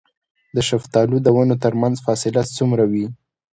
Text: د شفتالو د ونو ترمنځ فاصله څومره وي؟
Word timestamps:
د 0.55 0.57
شفتالو 0.69 1.17
د 1.21 1.27
ونو 1.35 1.55
ترمنځ 1.63 1.95
فاصله 2.05 2.41
څومره 2.57 2.83
وي؟ 2.91 3.05